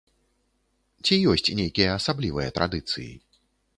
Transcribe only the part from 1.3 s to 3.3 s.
ёсць нейкія асаблівыя традыцыі?